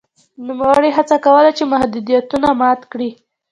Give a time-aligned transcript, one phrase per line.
[0.45, 3.09] نوموړي هڅه کوله چې محدودیتونه مات کړي.